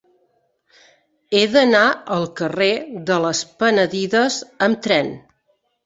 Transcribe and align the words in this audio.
He 1.35 1.43
d'anar 1.57 1.83
al 2.17 2.27
carrer 2.41 2.71
de 3.13 3.21
les 3.29 3.45
Penedides 3.63 4.43
amb 4.69 4.85
tren. 4.89 5.19